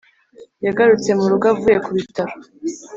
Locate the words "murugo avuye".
1.19-1.77